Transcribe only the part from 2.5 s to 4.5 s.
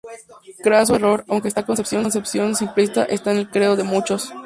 simplista está en el credo de muchos.